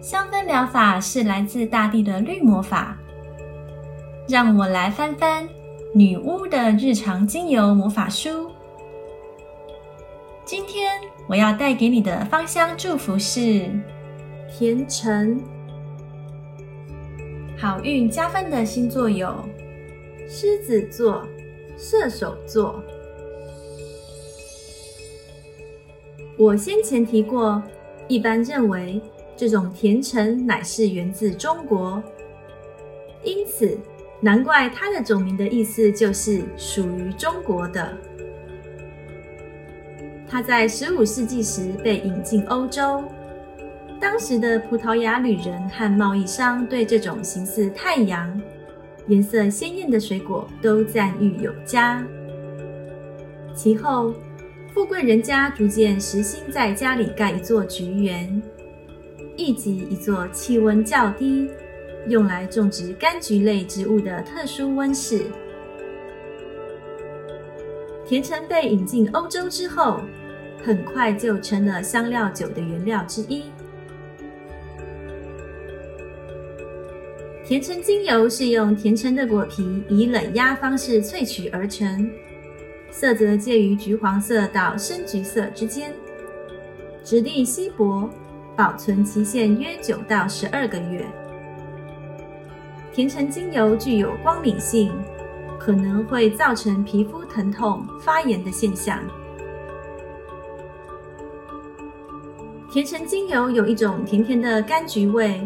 [0.00, 2.96] 香氛疗法是来自大地的绿魔法。
[4.28, 5.48] 让我来翻翻
[5.92, 8.50] 女巫的日常精油魔法书。
[10.44, 10.92] 今天
[11.28, 13.68] 我要带给你的芳香祝福是
[14.48, 15.40] 甜橙。
[17.58, 19.36] 好运加分的星座有
[20.28, 21.22] 狮子座、
[21.76, 22.82] 射手座。
[26.38, 27.62] 我先前提过，
[28.08, 29.02] 一般认为
[29.40, 32.02] 这种甜橙乃是源自中国，
[33.24, 33.74] 因此
[34.20, 37.96] 难怪它的种名的意思就是属于中国的。
[40.28, 43.02] 它在十五世纪时被引进欧洲。
[43.98, 48.38] 当时的葡萄牙旅人和贸易商对这种形似太阳、
[49.06, 52.06] 颜色鲜艳的水果都赞誉有加。
[53.54, 54.12] 其后，
[54.74, 58.42] 富贵人家逐渐实行在家里盖一座菊园，
[59.36, 61.48] 以及一座气温较低、
[62.08, 65.24] 用来种植柑橘类植物的特殊温室。
[68.06, 70.00] 甜橙被引进欧洲之后，
[70.64, 73.44] 很快就成了香料酒的原料之一。
[77.44, 82.08] 甜橙精油是用甜橙的果皮以冷压方式萃取而成，
[82.90, 85.92] 色泽介于橘黄色到深橘色之间，
[87.02, 88.08] 质地稀薄，
[88.60, 91.06] 保存期限约九到十二个月。
[92.92, 94.92] 甜橙精油具有光敏性，
[95.58, 98.98] 可能会造成皮肤疼痛、发炎的现象。
[102.70, 105.40] 甜橙精油有一种甜甜的柑橘味。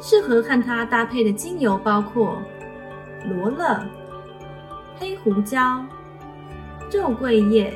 [0.00, 2.40] 适合和它搭配的精油包括
[3.28, 3.84] 罗勒、
[4.96, 5.84] 黑胡椒、
[6.88, 7.72] 肉桂叶、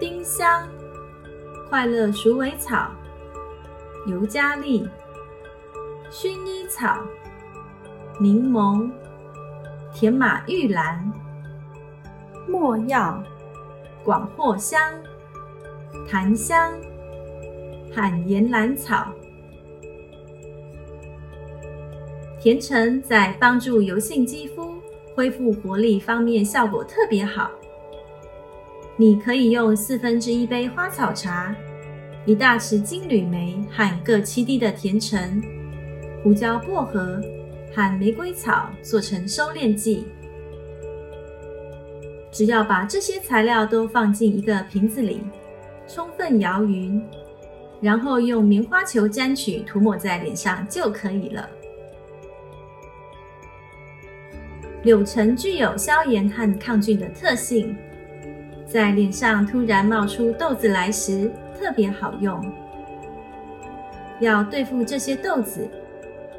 [0.00, 0.66] 丁香、
[1.68, 2.90] 快乐鼠尾草、
[4.06, 4.88] 尤加利、
[6.10, 6.96] 薰衣草、
[8.20, 8.88] 柠檬、
[9.92, 11.12] 甜马玉兰、
[12.46, 13.20] 没药、
[14.04, 14.80] 广藿香、
[16.08, 16.72] 檀香、
[17.92, 19.12] 海岩兰草。
[22.40, 24.76] 甜橙在帮助油性肌肤
[25.16, 27.50] 恢复活力方面效果特别好。
[28.96, 31.52] 你可以用四分之一杯花草茶、
[32.26, 35.40] 一大匙金缕梅和各七滴的甜橙、
[36.24, 37.22] 胡椒薄荷
[37.72, 40.04] 和玫瑰草做成收敛剂。
[42.32, 45.20] 只要把这些材料都放进一个瓶子里，
[45.86, 47.00] 充分摇匀，
[47.80, 51.48] 然后用棉花球沾取涂抹在脸上就可以了。
[54.82, 57.76] 柳橙具有消炎和抗菌的特性，
[58.66, 62.40] 在脸上突然冒出痘子来时特别好用。
[64.20, 65.68] 要对付这些豆子，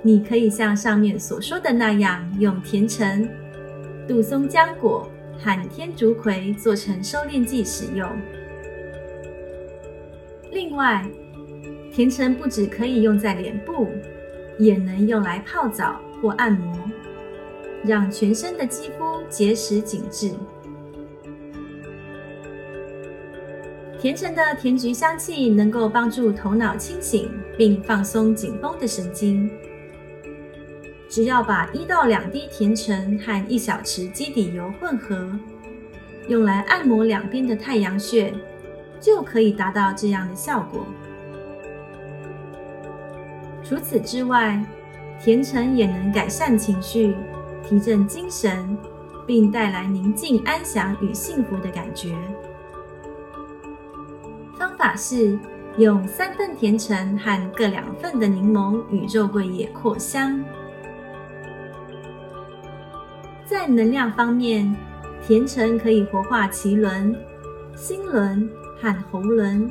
[0.02, 3.28] 你可以像上面所说的那样，用甜橙、
[4.08, 5.08] 杜松浆果
[5.40, 8.10] 和天竺葵做成收敛剂使用。
[10.52, 11.06] 另外，
[11.94, 13.90] 甜橙不只可以用在脸部，
[14.58, 16.76] 也能用来泡澡或按摩。
[17.84, 20.32] 让全身的肌肤结实紧致。
[24.00, 29.50] 甜橙的甜菊香气能够帮助头脑清醒，并放松紧绷的神经。
[31.10, 35.32] 只要把一到两滴甜橙和一小匙基底油混合，
[36.28, 38.34] 用来按摩两边的太阳穴，
[39.00, 40.86] 就可以达到这样的效果。
[43.64, 44.64] 除此之外，
[45.24, 47.16] 甜橙也能改善情绪。
[47.68, 48.78] 提振精神，
[49.26, 52.16] 并带来宁静、安详与幸福的感觉。
[54.88, 55.38] 法是
[55.78, 60.42] 用三份甜橙和各两份的柠檬与肉桂叶扩香。
[63.46, 64.74] 在能量方面，
[65.22, 67.14] 甜橙可以活化脐轮、
[67.76, 68.50] 心轮
[68.80, 69.70] 和喉轮，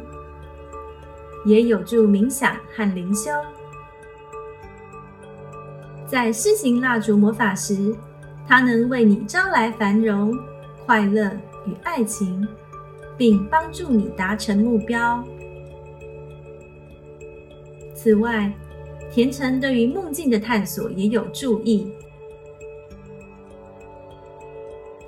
[1.47, 3.31] 也有助冥想和灵修。
[6.07, 7.97] 在施行蜡烛魔法时，
[8.47, 10.39] 它能为你招来繁荣、
[10.85, 11.31] 快乐
[11.65, 12.47] 与爱情，
[13.17, 15.23] 并帮助你达成目标。
[17.95, 18.53] 此外，
[19.11, 21.91] 甜橙对于梦境的探索也有助益。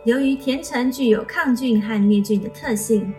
[0.05, 3.13] 由于甜橙具有抗菌和灭菌的特性，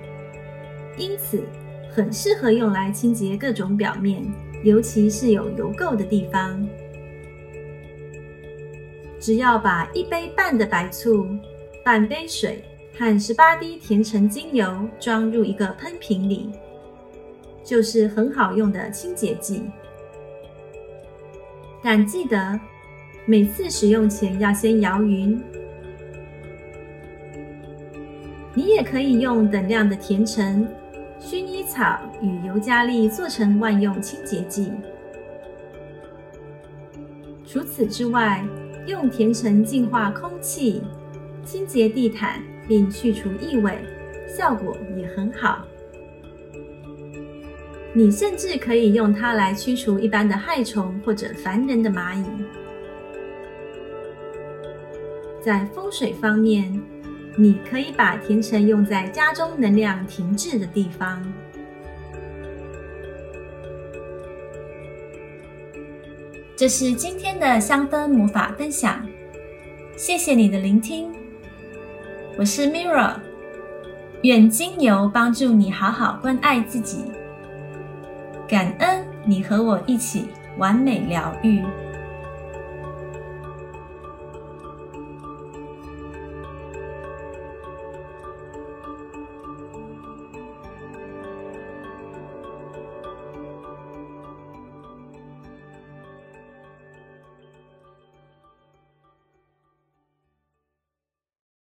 [0.97, 1.43] 因此
[1.91, 4.23] 很适合用来清洁各种表面，
[4.63, 6.67] 尤其是有油垢的地方。
[9.19, 11.27] 只要把一杯半的白醋、
[11.83, 12.63] 半杯水
[12.99, 16.49] 和十八滴甜橙精油装入一个喷瓶里，
[17.63, 19.63] 就是很好用的清洁剂。
[21.81, 22.59] 但记得
[23.25, 25.41] 每次使用前要先摇匀。
[28.53, 30.67] 你也可以用等量的甜橙、
[31.21, 34.73] 薰衣草与尤加利做成万用清洁剂。
[37.47, 38.43] 除此之外，
[38.87, 40.81] 用甜橙净化空气、
[41.45, 43.79] 清洁地毯，并去除异味，
[44.27, 45.65] 效果也很好。
[47.91, 52.25] 你甚至可以用它来驱除一般的害虫或者烦人的蚂蚁。
[55.41, 56.79] 在风水方面，
[57.35, 61.19] 你可以把甜橙用在家中能量停滞的地方。
[66.55, 69.03] 这是今天的香氛魔法分享，
[69.97, 71.18] 谢谢你的聆听。
[72.39, 73.15] 我是 Mirra，
[74.21, 77.03] 愿精油帮助你好好关爱自己，
[78.47, 81.61] 感恩你和我一起完美疗愈。